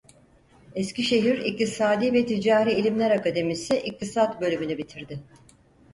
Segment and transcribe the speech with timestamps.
[0.75, 5.19] Eskişehir İktisadi ve Ticari İlimler Akademisi İktisat bölümünü bitirdi.